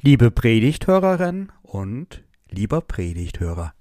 [0.00, 3.74] Liebe Predigthörerin und lieber Predigthörer,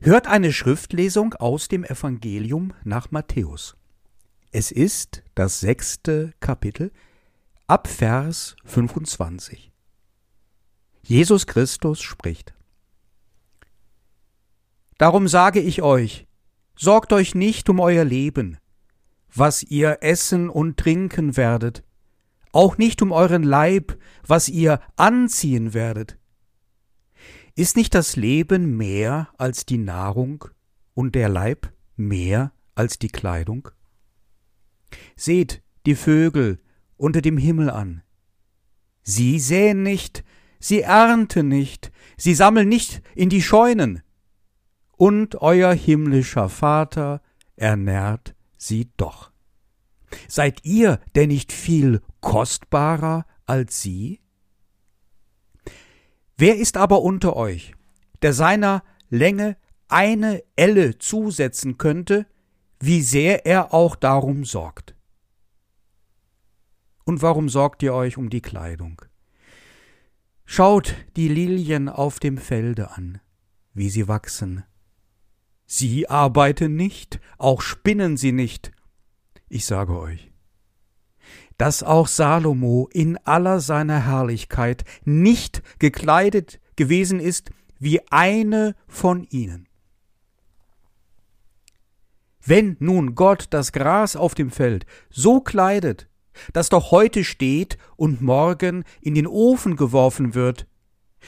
[0.00, 3.76] hört eine Schriftlesung aus dem Evangelium nach Matthäus.
[4.52, 6.92] Es ist das sechste Kapitel
[7.66, 9.72] ab Vers 25.
[11.02, 12.54] Jesus Christus spricht.
[14.98, 16.28] Darum sage ich euch,
[16.76, 18.58] sorgt euch nicht um euer Leben,
[19.34, 21.82] was ihr essen und trinken werdet,
[22.52, 26.18] auch nicht um euren Leib, was ihr anziehen werdet.
[27.54, 30.44] Ist nicht das Leben mehr als die Nahrung
[30.94, 33.68] und der Leib mehr als die Kleidung?
[35.16, 36.60] Seht die Vögel
[36.96, 38.02] unter dem Himmel an.
[39.02, 40.24] Sie säen nicht,
[40.60, 44.02] sie ernten nicht, sie sammeln nicht in die Scheunen,
[44.96, 47.22] und euer himmlischer Vater
[47.56, 49.30] ernährt sie doch.
[50.26, 54.20] Seid ihr denn nicht viel kostbarer als sie?
[56.36, 57.74] Wer ist aber unter euch,
[58.22, 59.56] der seiner Länge
[59.88, 62.26] eine Elle zusetzen könnte,
[62.80, 64.94] wie sehr er auch darum sorgt?
[67.04, 69.02] Und warum sorgt ihr euch um die Kleidung?
[70.44, 73.20] Schaut die Lilien auf dem Felde an,
[73.74, 74.64] wie sie wachsen.
[75.66, 78.72] Sie arbeiten nicht, auch spinnen sie nicht.
[79.48, 80.27] Ich sage euch,
[81.58, 89.68] dass auch Salomo in aller seiner Herrlichkeit nicht gekleidet gewesen ist wie eine von ihnen.
[92.44, 96.08] Wenn nun Gott das Gras auf dem Feld so kleidet,
[96.52, 100.66] das doch heute steht und morgen in den Ofen geworfen wird,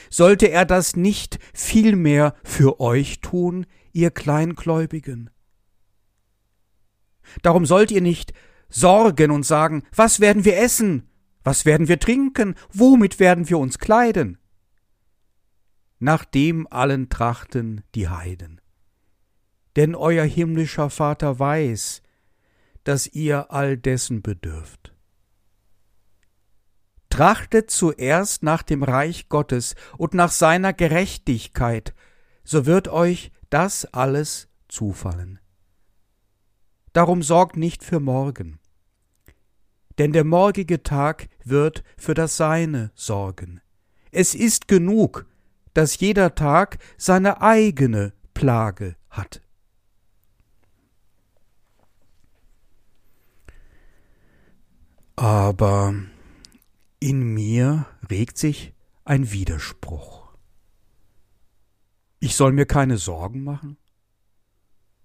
[0.09, 5.29] sollte er das nicht vielmehr für euch tun, ihr Kleingläubigen?
[7.41, 8.33] Darum sollt ihr nicht
[8.71, 11.07] sorgen und sagen, was werden wir essen?
[11.43, 12.55] Was werden wir trinken?
[12.71, 14.37] Womit werden wir uns kleiden?
[15.99, 18.59] Nach dem allen trachten die Heiden.
[19.75, 22.01] Denn euer himmlischer Vater weiß,
[22.83, 24.95] dass ihr all dessen bedürft.
[27.09, 31.93] Trachtet zuerst nach dem Reich Gottes und nach seiner Gerechtigkeit,
[32.43, 35.39] so wird euch das alles zufallen.
[36.93, 38.59] Darum sorgt nicht für morgen,
[39.97, 43.61] denn der morgige Tag wird für das Seine sorgen.
[44.11, 45.25] Es ist genug,
[45.73, 49.41] dass jeder Tag seine eigene Plage hat.
[55.15, 55.93] Aber
[56.99, 58.73] in mir regt sich
[59.05, 60.33] ein Widerspruch.
[62.19, 63.77] Ich soll mir keine Sorgen machen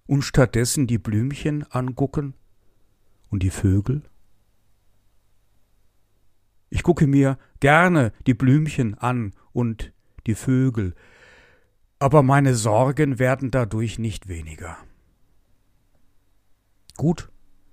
[0.06, 2.34] und stattdessen die Blümchen angucken
[3.30, 4.02] und die Vögel?
[6.68, 9.92] Ich gucke mir gerne die Blümchen an und
[10.26, 10.94] die Vögel,
[11.98, 14.76] aber meine Sorgen werden dadurch nicht weniger.
[16.96, 17.30] Gut,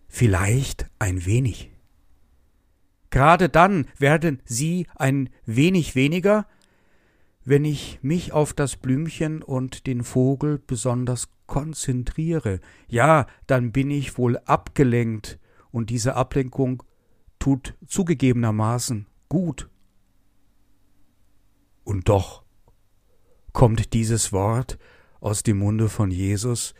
[0.07, 1.71] vielleicht ein wenig.
[3.09, 6.47] Gerade dann werden sie ein wenig weniger,
[7.45, 14.17] wenn ich mich auf das Blümchen und den Vogel besonders konzentriere, ja, dann bin ich
[14.17, 15.39] wohl abgelenkt,
[15.71, 16.83] und diese Ablenkung
[17.43, 19.69] tut zugegebenermaßen gut.
[21.83, 22.45] Und doch
[23.51, 24.79] kommt dieses Wort
[25.19, 26.73] aus dem Munde von Jesus.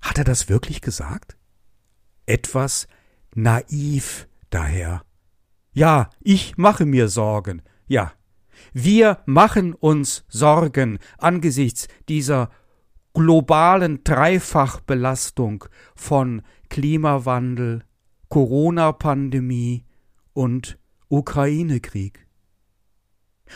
[0.00, 1.36] Hat er das wirklich gesagt?
[2.24, 2.86] Etwas
[3.34, 5.02] naiv daher.
[5.72, 7.60] Ja, ich mache mir Sorgen.
[7.88, 8.12] Ja,
[8.72, 12.48] wir machen uns Sorgen angesichts dieser
[13.12, 15.64] globalen Dreifachbelastung
[15.96, 17.82] von Klimawandel,
[18.34, 19.84] Corona-Pandemie
[20.32, 20.76] und
[21.08, 22.26] Ukraine-Krieg.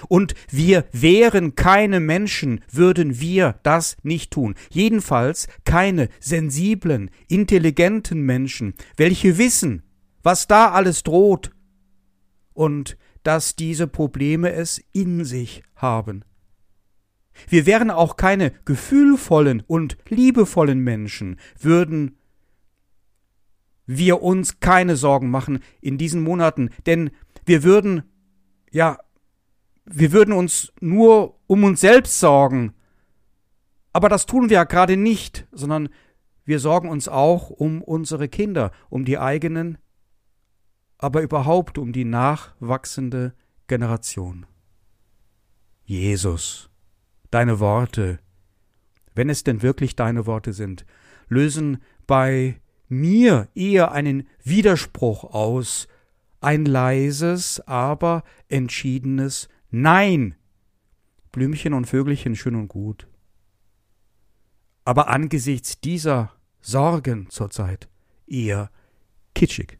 [0.06, 4.54] Und wir wären keine Menschen, würden wir das nicht tun.
[4.70, 9.82] Jedenfalls keine sensiblen, intelligenten Menschen, welche wissen,
[10.22, 11.50] was da alles droht
[12.54, 16.24] und dass diese Probleme es in sich haben.
[17.48, 22.18] Wir wären auch keine gefühlvollen und liebevollen Menschen, würden
[23.88, 27.10] wir uns keine Sorgen machen in diesen Monaten, denn
[27.46, 28.02] wir würden,
[28.70, 28.98] ja,
[29.86, 32.74] wir würden uns nur um uns selbst sorgen.
[33.94, 35.88] Aber das tun wir ja gerade nicht, sondern
[36.44, 39.78] wir sorgen uns auch um unsere Kinder, um die eigenen,
[40.98, 43.32] aber überhaupt um die nachwachsende
[43.68, 44.44] Generation.
[45.84, 46.68] Jesus,
[47.30, 48.18] deine Worte,
[49.14, 50.84] wenn es denn wirklich deine Worte sind,
[51.28, 55.88] lösen bei mir eher einen Widerspruch aus,
[56.40, 60.34] ein leises, aber entschiedenes Nein.
[61.32, 63.06] Blümchen und Vögelchen schön und gut.
[64.84, 67.88] Aber angesichts dieser Sorgen zurzeit
[68.26, 68.70] eher
[69.34, 69.78] kitschig.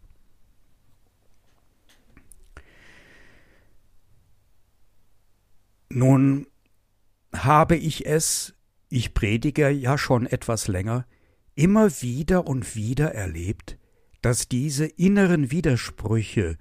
[5.89, 6.47] Nun
[7.35, 8.55] habe ich es,
[8.91, 11.07] ich predige ja schon etwas länger,
[11.59, 13.79] immer wieder und wieder erlebt,
[14.23, 16.57] dass diese inneren Widersprüche,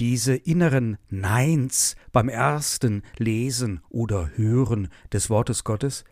[0.00, 6.04] diese inneren Neins beim ersten Lesen oder Hören des Wortes Gottes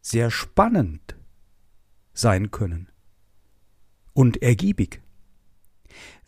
[0.00, 1.16] sehr spannend
[2.12, 2.88] sein können
[4.12, 5.02] und ergiebig,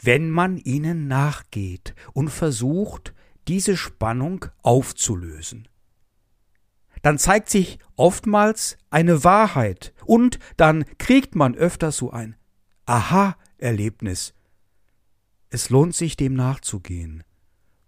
[0.02, 3.14] wenn man ihnen nachgeht und versucht,
[3.46, 5.68] diese Spannung aufzulösen.
[7.02, 12.36] Dann zeigt sich oftmals eine Wahrheit und dann kriegt man öfter so ein
[12.86, 14.34] Aha-Erlebnis.
[15.50, 17.24] Es lohnt sich dem nachzugehen.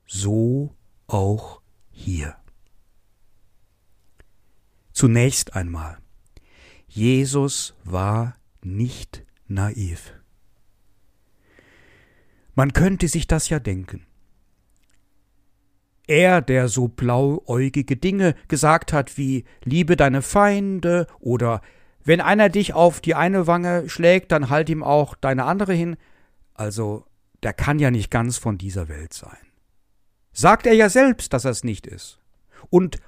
[0.06, 0.76] So
[1.06, 1.60] auch
[1.90, 2.36] hier.
[4.92, 5.98] Zunächst einmal.
[6.86, 10.14] Jesus war nicht naiv.
[12.54, 14.06] Man könnte sich das ja denken.
[16.10, 21.60] Er, der so blauäugige Dinge gesagt hat wie Liebe deine Feinde oder
[22.02, 25.96] wenn einer dich auf die eine Wange schlägt, dann halt ihm auch deine andere hin,
[26.52, 27.04] also
[27.44, 29.38] der kann ja nicht ganz von dieser Welt sein.
[30.32, 32.18] Sagt er ja selbst, dass er es nicht ist.
[32.70, 32.98] Und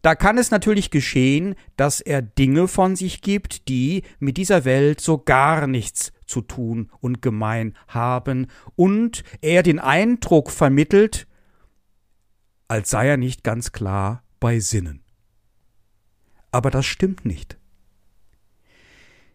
[0.00, 5.02] da kann es natürlich geschehen, dass er Dinge von sich gibt, die mit dieser Welt
[5.02, 8.46] so gar nichts zu tun und gemein haben,
[8.76, 11.26] und er den Eindruck vermittelt,
[12.70, 15.02] als sei er nicht ganz klar bei Sinnen.
[16.52, 17.58] Aber das stimmt nicht.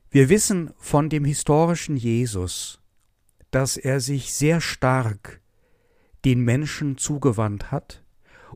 [0.09, 2.79] Wir wissen von dem historischen Jesus,
[3.51, 5.41] dass er sich sehr stark
[6.23, 8.05] den Menschen zugewandt hat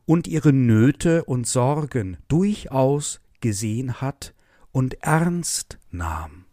[0.06, 4.34] und ihre Nöte und Sorgen durchaus gesehen hat
[4.72, 6.46] und ernst nahm.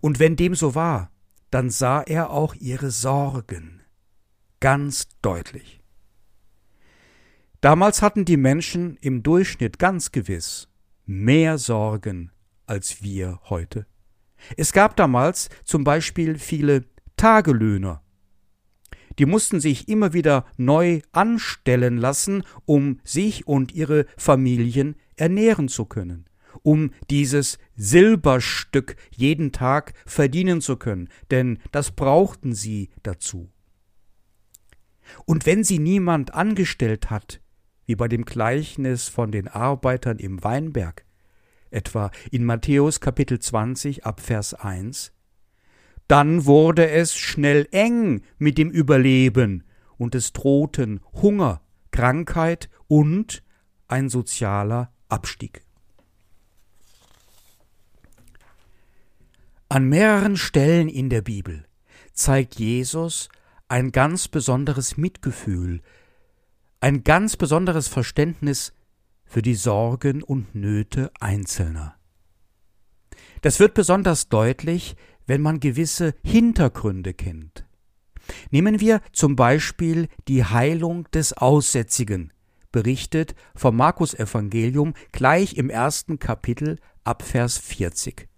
[0.00, 1.10] Und wenn dem so war,
[1.50, 3.82] dann sah er auch ihre Sorgen
[4.58, 5.79] ganz deutlich.
[7.60, 10.68] Damals hatten die Menschen im Durchschnitt ganz gewiss
[11.04, 12.30] mehr Sorgen
[12.66, 13.86] als wir heute.
[14.56, 16.84] Es gab damals zum Beispiel viele
[17.16, 18.02] Tagelöhner.
[19.18, 25.84] Die mussten sich immer wieder neu anstellen lassen, um sich und ihre Familien ernähren zu
[25.84, 26.30] können,
[26.62, 33.50] um dieses Silberstück jeden Tag verdienen zu können, denn das brauchten sie dazu.
[35.26, 37.40] Und wenn sie niemand angestellt hat,
[37.90, 41.04] wie bei dem Gleichnis von den Arbeitern im Weinberg,
[41.72, 45.12] etwa in Matthäus Kapitel 20 ab Vers 1,
[46.06, 49.64] dann wurde es schnell eng mit dem Überleben
[49.98, 53.42] und es drohten Hunger, Krankheit und
[53.88, 55.64] ein sozialer Abstieg.
[59.68, 61.64] An mehreren Stellen in der Bibel
[62.12, 63.30] zeigt Jesus
[63.66, 65.80] ein ganz besonderes Mitgefühl
[66.80, 68.72] ein ganz besonderes Verständnis
[69.24, 71.94] für die Sorgen und Nöte Einzelner.
[73.42, 74.96] Das wird besonders deutlich,
[75.26, 77.66] wenn man gewisse Hintergründe kennt.
[78.50, 82.32] Nehmen wir zum Beispiel die Heilung des Aussätzigen,
[82.72, 88.28] berichtet vom Markus Evangelium gleich im ersten Kapitel ab Vers 40.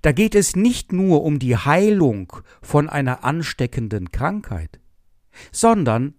[0.00, 2.32] Da geht es nicht nur um die Heilung
[2.62, 4.80] von einer ansteckenden Krankheit,
[5.50, 6.14] sondern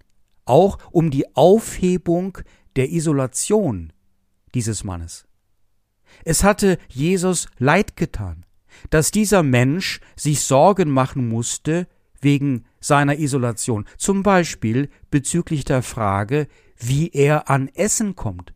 [0.46, 2.38] auch um die Aufhebung
[2.76, 3.94] der Isolation
[4.54, 5.26] dieses Mannes.
[6.26, 8.46] Es hatte Jesus leid getan,
[8.90, 11.88] dass dieser Mensch sich Sorgen machen musste
[12.22, 16.48] wegen seiner Isolation, zum Beispiel bezüglich der Frage,
[16.78, 18.54] wie er an Essen kommt.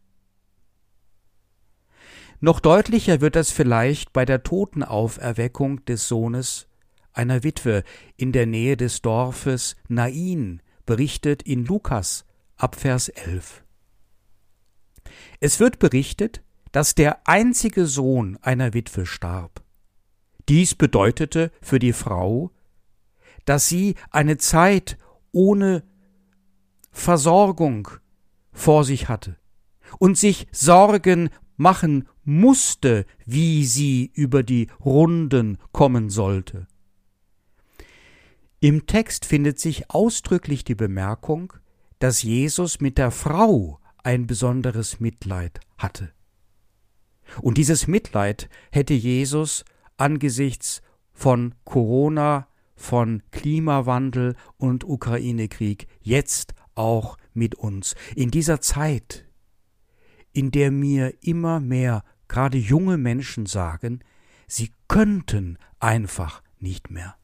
[2.39, 6.67] Noch deutlicher wird das vielleicht bei der Totenauferweckung des Sohnes
[7.13, 7.84] einer Witwe
[8.15, 12.25] in der Nähe des Dorfes Nain berichtet in Lukas
[12.56, 13.63] ab Vers 11.
[15.39, 16.41] Es wird berichtet,
[16.72, 19.63] dass der einzige Sohn einer Witwe starb.
[20.50, 22.51] Dies bedeutete für die Frau,
[23.46, 24.98] dass sie eine Zeit
[25.32, 25.84] ohne
[26.91, 27.89] Versorgung
[28.51, 29.38] vor sich hatte
[30.00, 36.67] und sich Sorgen machen musste, wie sie über die Runden kommen sollte.
[38.60, 41.54] Im Text findet sich ausdrücklich die Bemerkung,
[42.00, 46.12] dass Jesus mit der Frau ein besonderes Mitleid hatte.
[47.42, 49.64] Und dieses Mitleid hätte Jesus
[49.98, 50.82] angesichts
[51.14, 59.26] von Corona, von Klimawandel und Ukraine-Krieg jetzt auch mit uns in dieser Zeit,
[60.32, 64.00] in der mir immer mehr gerade junge Menschen sagen,
[64.48, 67.16] sie könnten einfach nicht mehr.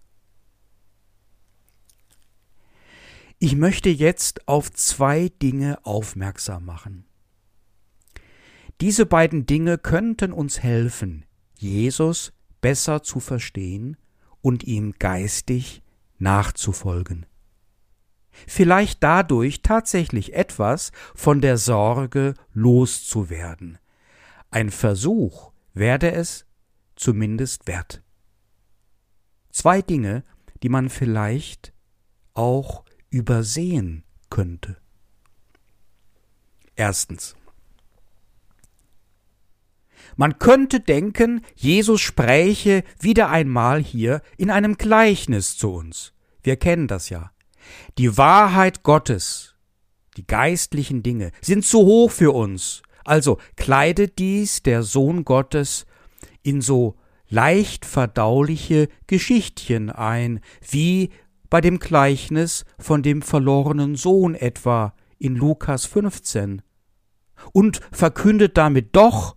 [3.43, 7.03] Ich möchte jetzt auf zwei Dinge aufmerksam machen.
[8.79, 11.25] Diese beiden Dinge könnten uns helfen,
[11.57, 12.31] Jesus
[12.61, 13.97] besser zu verstehen
[14.39, 15.83] und ihm geistig
[16.19, 17.25] nachzufolgen.
[18.47, 23.77] Vielleicht dadurch tatsächlich etwas von der Sorge loszuwerden.
[24.51, 26.45] Ein Versuch werde es
[26.95, 28.03] zumindest wert.
[29.49, 30.23] Zwei Dinge,
[30.61, 31.73] die man vielleicht
[32.35, 34.77] auch übersehen könnte.
[36.75, 37.35] Erstens.
[40.15, 46.13] Man könnte denken, Jesus spräche wieder einmal hier in einem Gleichnis zu uns.
[46.41, 47.31] Wir kennen das ja.
[47.97, 49.55] Die Wahrheit Gottes,
[50.17, 52.81] die geistlichen Dinge, sind zu hoch für uns.
[53.05, 55.85] Also kleidet dies der Sohn Gottes
[56.41, 56.95] in so
[57.29, 61.09] leicht verdauliche Geschichtchen ein, wie
[61.53, 66.63] bei dem Gleichnis von dem verlorenen Sohn etwa in Lukas 15,
[67.51, 69.35] und verkündet damit doch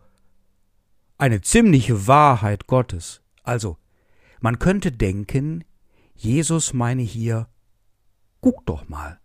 [1.19, 3.21] eine ziemliche Wahrheit Gottes.
[3.43, 3.77] Also,
[4.41, 5.63] man könnte denken,
[6.15, 7.49] Jesus meine hier,
[8.41, 9.21] guck doch mal.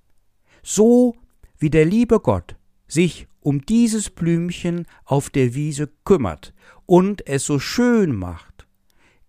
[0.61, 1.15] So
[1.59, 2.57] wie der liebe Gott
[2.89, 6.53] sich um dieses Blümchen auf der Wiese kümmert
[6.85, 8.67] und es so schön macht,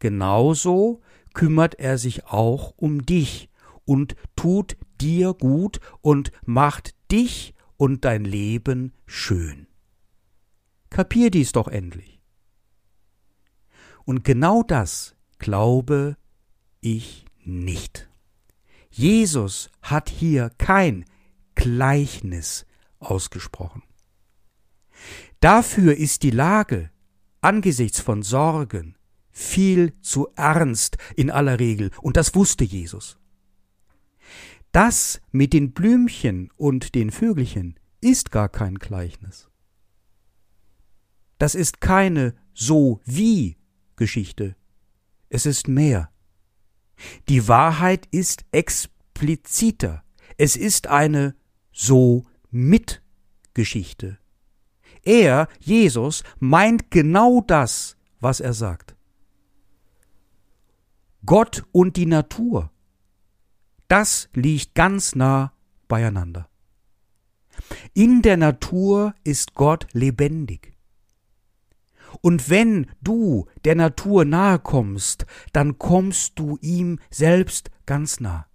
[0.01, 1.01] genauso
[1.33, 3.49] kümmert er sich auch um dich
[3.85, 9.67] und tut dir gut und macht dich und dein Leben schön.
[10.91, 12.21] Kapier dies doch endlich.
[14.05, 16.17] Und genau das glaube
[16.81, 18.09] ich nicht.
[18.91, 21.05] Jesus hat hier kein
[21.55, 22.67] Gleichnis
[22.99, 23.83] ausgesprochen.
[25.41, 26.91] Dafür ist die Lage
[27.41, 28.97] angesichts von Sorgen
[29.31, 33.19] viel zu ernst in aller Regel, und das wusste Jesus.
[34.73, 39.51] Das mit den Blümchen und den Vögelchen ist gar kein Gleichnis.
[41.39, 43.59] Das ist keine so wie
[43.97, 44.57] Geschichte.
[45.29, 46.11] Es ist mehr.
[47.29, 50.05] Die Wahrheit ist expliziter.
[50.39, 51.35] Es ist eine
[51.73, 53.03] so mit
[53.55, 54.19] Geschichte.
[55.05, 58.97] Er, Jesus, meint genau das, was er sagt.
[61.27, 62.71] Gott und die Natur,
[63.93, 65.53] das liegt ganz nah
[65.87, 66.49] beieinander.
[67.93, 70.73] In der Natur ist Gott lebendig.
[72.23, 78.47] Und wenn du der Natur nahe kommst, dann kommst du ihm selbst ganz nah.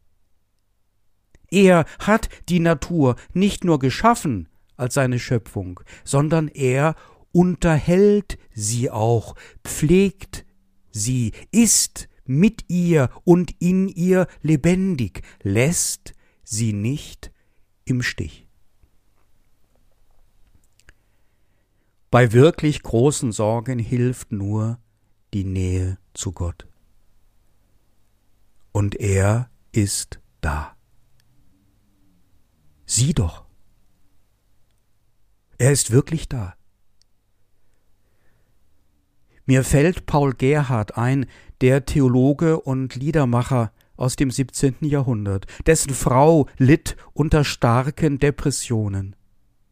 [1.51, 6.95] Er hat die Natur nicht nur geschaffen als seine Schöpfung, sondern er
[7.31, 10.47] unterhält sie auch, pflegt
[10.89, 17.31] sie, ist mit ihr und in ihr lebendig, lässt sie nicht
[17.85, 18.47] im Stich.
[22.09, 24.79] Bei wirklich großen Sorgen hilft nur
[25.33, 26.67] die Nähe zu Gott.
[28.71, 30.75] Und er ist da.
[32.85, 33.45] Sieh doch.
[35.57, 36.55] Er ist wirklich da.
[39.45, 41.25] Mir fällt Paul Gerhard ein,
[41.61, 44.75] der Theologe und Liedermacher aus dem 17.
[44.81, 49.15] Jahrhundert, dessen Frau litt unter starken Depressionen.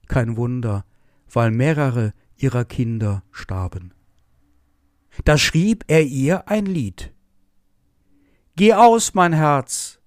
[0.08, 0.86] Kein Wunder,
[1.32, 3.94] weil mehrere ihrer Kinder starben.
[5.24, 7.14] Da schrieb er ihr ein Lied.
[8.56, 10.00] Geh aus, mein Herz,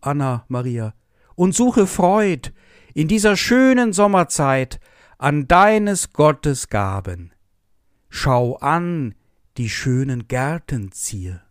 [0.00, 0.94] Anna Maria,
[1.34, 2.50] und suche Freud
[2.94, 4.80] in dieser schönen Sommerzeit
[5.18, 7.32] an deines Gottes Gaben.
[8.08, 9.14] Schau an
[9.56, 11.42] die schönen Gärtenzier.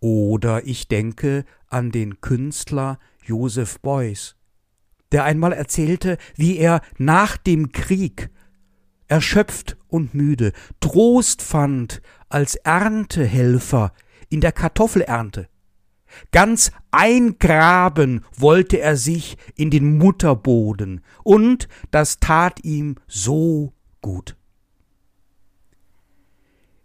[0.00, 4.36] Oder ich denke an den Künstler Joseph Beuys,
[5.12, 8.30] der einmal erzählte, wie er nach dem Krieg
[9.08, 13.92] erschöpft und müde Trost fand als Erntehelfer
[14.30, 15.48] in der Kartoffelernte.
[16.32, 24.36] Ganz eingraben wollte er sich in den Mutterboden, und das tat ihm so gut.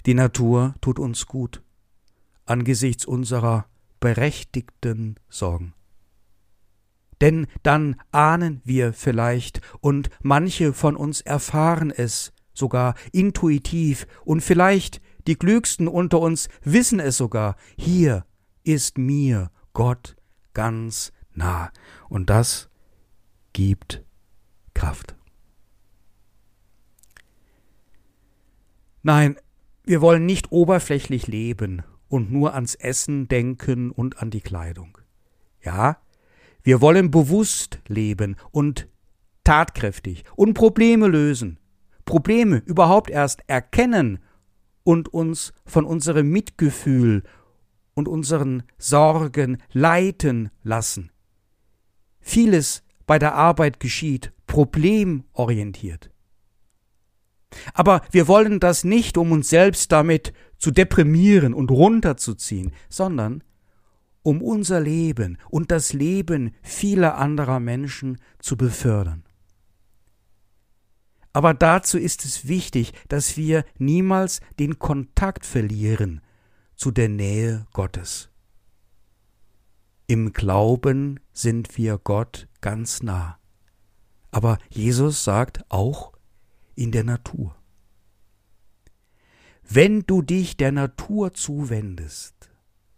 [0.05, 1.61] Die Natur tut uns gut
[2.45, 3.65] angesichts unserer
[3.99, 5.73] berechtigten Sorgen
[7.21, 15.01] denn dann ahnen wir vielleicht, und manche von uns erfahren es sogar intuitiv, und vielleicht
[15.27, 18.25] die Klügsten unter uns wissen es sogar, hier
[18.63, 20.15] ist mir Gott
[20.53, 21.71] ganz nah.
[22.09, 22.69] Und das
[23.53, 24.03] gibt
[24.73, 25.15] Kraft.
[29.03, 29.37] Nein,
[29.85, 34.97] wir wollen nicht oberflächlich leben und nur ans Essen denken und an die Kleidung.
[35.63, 35.97] Ja,
[36.63, 38.87] wir wollen bewusst leben und
[39.43, 41.59] tatkräftig und Probleme lösen.
[42.05, 44.19] Probleme überhaupt erst erkennen
[44.83, 47.23] und uns von unserem Mitgefühl
[47.93, 51.11] und unseren Sorgen leiten lassen.
[52.19, 56.11] Vieles bei der Arbeit geschieht problemorientiert.
[57.73, 63.43] Aber wir wollen das nicht, um uns selbst damit zu deprimieren und runterzuziehen, sondern
[64.23, 69.23] um unser Leben und das Leben vieler anderer Menschen zu befördern.
[71.31, 76.21] Aber dazu ist es wichtig, dass wir niemals den Kontakt verlieren
[76.75, 78.29] zu der Nähe Gottes.
[80.07, 83.37] Im Glauben sind wir Gott ganz nah.
[84.31, 86.14] Aber Jesus sagt auch
[86.75, 87.55] in der Natur.
[89.67, 92.51] Wenn du dich der Natur zuwendest,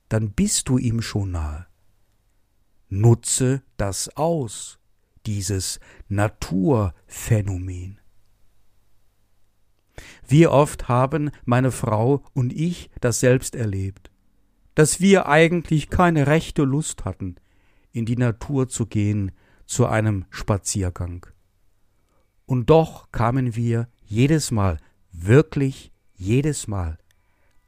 [0.09, 1.67] dann bist du ihm schon nahe.
[2.89, 4.79] Nutze das aus,
[5.25, 7.99] dieses Naturphänomen.
[10.27, 14.11] Wie oft haben meine Frau und ich das selbst erlebt,
[14.75, 17.35] dass wir eigentlich keine rechte Lust hatten,
[17.91, 19.31] in die Natur zu gehen
[19.65, 21.25] zu einem Spaziergang.
[22.47, 24.77] Und doch kamen wir jedes Mal,
[25.11, 26.97] wirklich jedes Mal,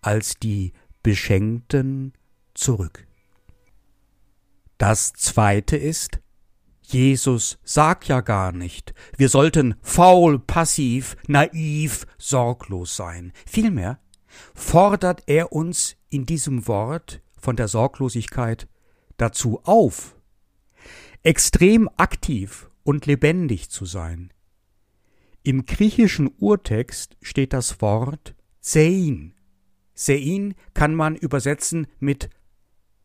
[0.01, 2.13] als die Beschenkten
[2.53, 3.05] zurück.
[4.77, 6.21] Das zweite ist,
[6.81, 13.33] Jesus sagt ja gar nicht, wir sollten faul, passiv, naiv, sorglos sein.
[13.45, 13.99] Vielmehr
[14.55, 18.69] fordert er uns in diesem Wort von der Sorglosigkeit
[19.17, 20.15] dazu auf,
[21.21, 24.31] extrem aktiv und lebendig zu sein.
[25.43, 29.33] Im griechischen Urtext steht das Wort Sein.
[29.93, 32.29] Sein kann man übersetzen mit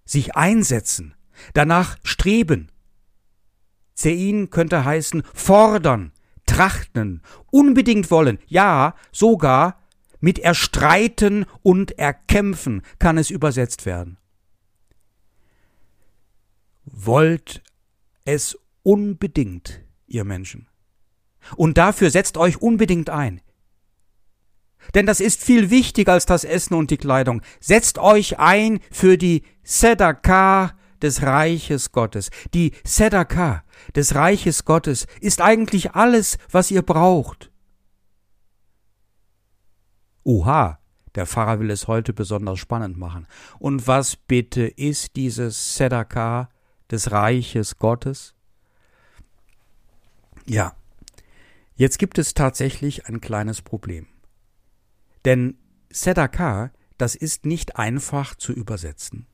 [0.04, 1.14] sich einsetzen,
[1.54, 2.70] danach streben.
[3.94, 6.12] Sein könnte heißen fordern,
[6.46, 9.80] trachten, unbedingt wollen, ja, sogar
[10.20, 14.18] mit erstreiten und erkämpfen kann es übersetzt werden.
[16.84, 17.62] Wollt
[18.24, 20.68] es unbedingt, ihr Menschen.
[21.56, 23.40] Und dafür setzt euch unbedingt ein.
[24.94, 27.42] Denn das ist viel wichtiger als das Essen und die Kleidung.
[27.60, 32.30] Setzt euch ein für die Sedaka des Reiches Gottes.
[32.52, 37.50] Die Sedaka des Reiches Gottes ist eigentlich alles, was ihr braucht.
[40.22, 40.78] Oha,
[41.14, 43.26] der Pfarrer will es heute besonders spannend machen.
[43.58, 46.48] Und was bitte ist dieses Sedaka
[46.90, 48.34] des Reiches Gottes?
[50.46, 50.74] Ja,
[51.76, 54.06] jetzt gibt es tatsächlich ein kleines Problem.
[55.24, 55.58] Denn
[55.90, 59.26] Sedaka, das ist nicht einfach zu übersetzen.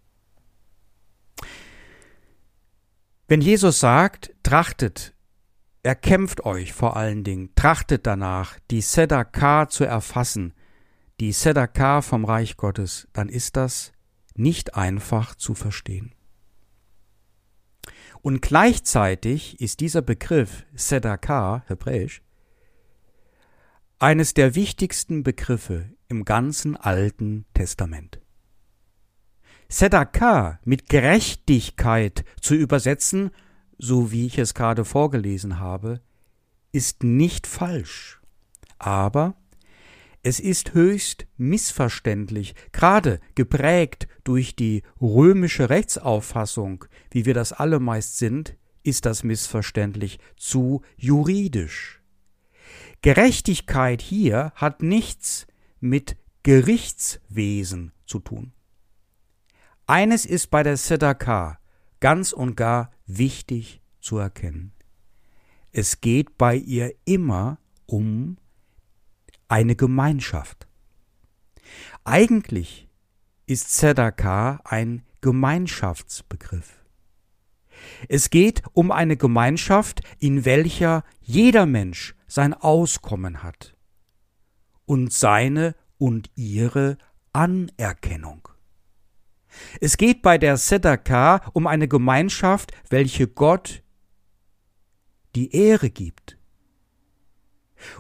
[3.29, 5.14] Wenn Jesus sagt, trachtet,
[5.83, 10.53] erkämpft euch vor allen Dingen, trachtet danach, die Sedaka zu erfassen,
[11.20, 13.92] die Sedaka vom Reich Gottes, dann ist das
[14.35, 16.14] nicht einfach zu verstehen.
[18.22, 22.22] Und gleichzeitig ist dieser Begriff Sedaka, hebräisch,
[24.00, 28.18] eines der wichtigsten Begriffe im ganzen Alten Testament.
[29.68, 33.30] Sedaka mit Gerechtigkeit zu übersetzen,
[33.78, 36.00] so wie ich es gerade vorgelesen habe,
[36.72, 38.22] ist nicht falsch.
[38.78, 39.34] Aber
[40.22, 48.16] es ist höchst missverständlich, gerade geprägt durch die römische Rechtsauffassung, wie wir das alle meist
[48.16, 51.99] sind, ist das missverständlich zu juridisch.
[53.02, 55.46] Gerechtigkeit hier hat nichts
[55.80, 58.52] mit Gerichtswesen zu tun.
[59.86, 61.58] Eines ist bei der Sedaka
[62.00, 64.72] ganz und gar wichtig zu erkennen.
[65.72, 68.36] Es geht bei ihr immer um
[69.48, 70.68] eine Gemeinschaft.
[72.04, 72.88] Eigentlich
[73.46, 76.84] ist Sedaka ein Gemeinschaftsbegriff.
[78.08, 83.76] Es geht um eine Gemeinschaft, in welcher jeder Mensch sein Auskommen hat
[84.86, 86.96] und seine und ihre
[87.32, 88.48] Anerkennung.
[89.80, 93.82] Es geht bei der Sedaka um eine Gemeinschaft, welche Gott
[95.34, 96.38] die Ehre gibt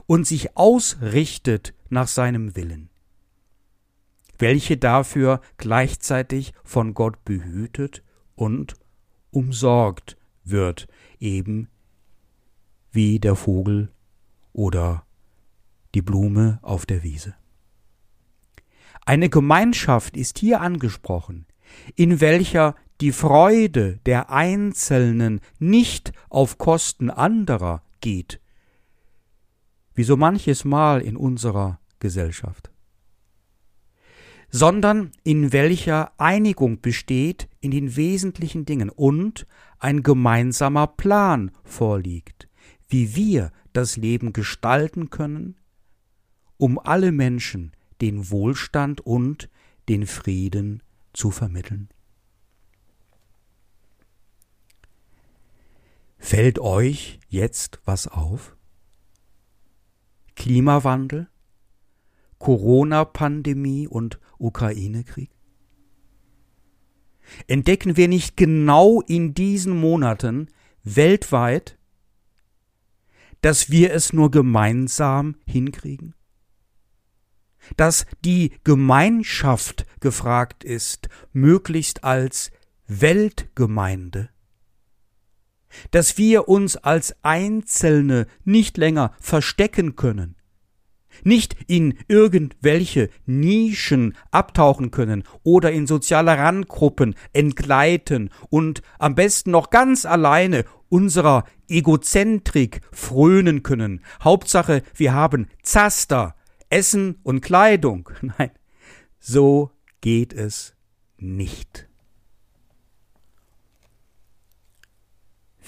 [0.06, 2.88] und sich ausrichtet nach seinem Willen,
[4.38, 8.04] welche dafür gleichzeitig von Gott behütet
[8.36, 8.74] und
[9.32, 10.86] umsorgt wird,
[11.18, 11.68] eben
[12.92, 13.92] wie der Vogel
[14.52, 15.04] oder
[15.94, 17.34] die Blume auf der Wiese.
[19.04, 21.46] Eine Gemeinschaft ist hier angesprochen,
[21.94, 28.40] in welcher die Freude der Einzelnen nicht auf Kosten anderer geht,
[29.94, 32.70] wie so manches Mal in unserer Gesellschaft,
[34.50, 39.46] sondern in welcher Einigung besteht in den wesentlichen Dingen und
[39.78, 42.48] ein gemeinsamer Plan vorliegt,
[42.88, 45.56] wie wir das Leben gestalten können,
[46.56, 49.48] um alle Menschen den Wohlstand und
[49.88, 51.88] den Frieden zu vermitteln.
[56.18, 58.56] Fällt euch jetzt was auf?
[60.36, 61.28] Klimawandel,
[62.38, 65.30] Corona-Pandemie und Ukraine-Krieg?
[67.46, 70.48] Entdecken wir nicht genau in diesen Monaten
[70.82, 71.78] weltweit,
[73.40, 76.14] dass wir es nur gemeinsam hinkriegen?
[77.76, 82.50] Dass die Gemeinschaft gefragt ist, möglichst als
[82.86, 84.30] Weltgemeinde?
[85.90, 90.36] dass wir uns als Einzelne nicht länger verstecken können,
[91.24, 99.70] nicht in irgendwelche Nischen abtauchen können oder in soziale Randgruppen entgleiten und am besten noch
[99.70, 104.02] ganz alleine unserer Egozentrik frönen können.
[104.22, 106.34] Hauptsache, wir haben Zaster,
[106.68, 108.10] Essen und Kleidung.
[108.20, 108.50] Nein,
[109.18, 109.70] so
[110.02, 110.74] geht es
[111.16, 111.90] nicht.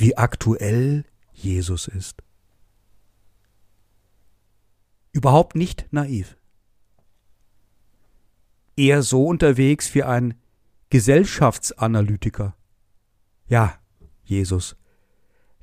[0.02, 2.22] wie aktuell Jesus ist.
[5.12, 6.36] Überhaupt nicht naiv.
[8.76, 10.34] Eher so unterwegs wie ein
[10.90, 12.56] Gesellschaftsanalytiker.
[13.46, 13.78] Ja,
[14.24, 14.76] Jesus.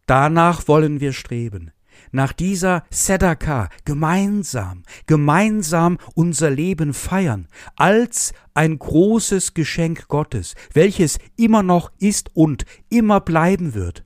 [0.10, 1.70] Danach wollen wir streben.
[2.12, 11.62] Nach dieser Sedaka gemeinsam, gemeinsam unser Leben feiern, als ein großes Geschenk Gottes, welches immer
[11.62, 14.04] noch ist und immer bleiben wird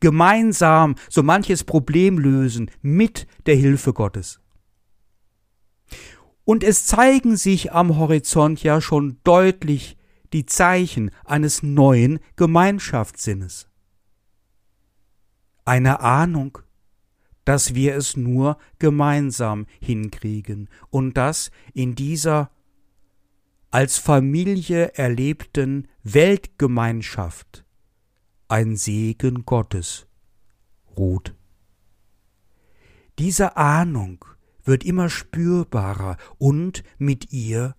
[0.00, 4.40] gemeinsam so manches Problem lösen mit der Hilfe Gottes.
[6.44, 9.96] Und es zeigen sich am Horizont ja schon deutlich
[10.32, 13.67] die Zeichen eines neuen Gemeinschaftssinnes.
[15.68, 16.56] Eine Ahnung,
[17.44, 22.50] dass wir es nur gemeinsam hinkriegen und dass in dieser
[23.70, 27.66] als Familie erlebten Weltgemeinschaft
[28.48, 30.06] ein Segen Gottes
[30.96, 31.34] ruht.
[33.18, 34.24] Diese Ahnung
[34.64, 37.76] wird immer spürbarer und mit ihr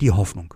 [0.00, 0.54] die Hoffnung.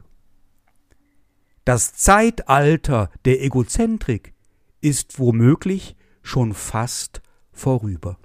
[1.65, 4.35] Das Zeitalter der Egozentrik
[4.81, 5.96] ist womöglich
[6.27, 8.19] schon fast vorüber.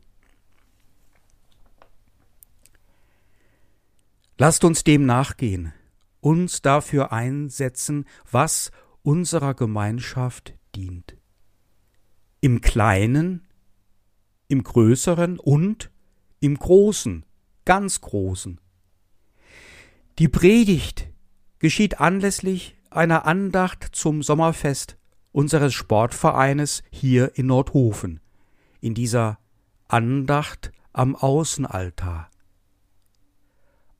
[4.37, 5.71] Lasst uns dem nachgehen,
[6.19, 8.71] uns dafür einsetzen, was
[9.03, 11.15] unserer Gemeinschaft dient
[12.43, 13.47] im Kleinen,
[14.47, 15.91] im Größeren und
[16.39, 17.23] im Großen,
[17.65, 18.59] ganz Großen.
[20.17, 21.07] Die Predigt
[21.59, 24.97] geschieht anlässlich einer Andacht zum Sommerfest
[25.31, 28.19] unseres Sportvereines hier in Nordhofen,
[28.79, 29.39] in dieser
[29.87, 32.29] Andacht am Außenaltar.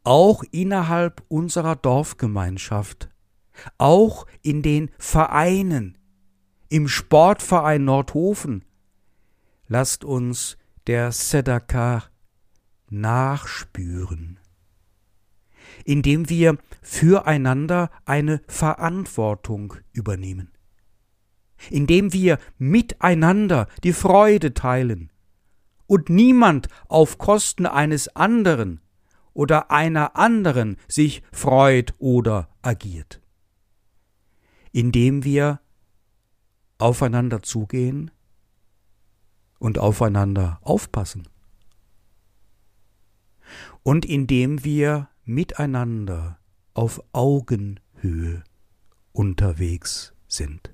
[0.04, 3.10] Auch innerhalb unserer Dorfgemeinschaft,
[3.78, 5.98] auch in den Vereinen,
[6.70, 8.66] im Sportverein Nordhofen.
[9.68, 12.04] Lasst uns der Sedaka
[12.90, 14.40] nachspüren,
[15.86, 20.51] indem wir füreinander eine Verantwortung übernehmen,
[21.70, 25.12] indem wir miteinander die Freude teilen
[25.88, 28.82] und niemand auf Kosten eines anderen
[29.34, 33.22] oder einer anderen sich freut oder agiert,
[34.72, 35.60] indem wir
[36.78, 38.12] aufeinander zugehen
[39.60, 41.28] und aufeinander aufpassen.
[43.84, 46.40] Und indem wir miteinander
[46.74, 48.44] auf Augenhöhe
[49.12, 50.74] unterwegs sind.